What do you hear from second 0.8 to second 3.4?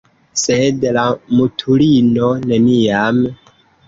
la mutulino neniam